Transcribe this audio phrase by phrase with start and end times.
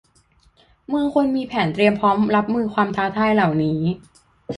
[0.87, 3.81] เมืองควรมีแผนเตรียมพร้อมรับมือความท้าทายเหล่านี้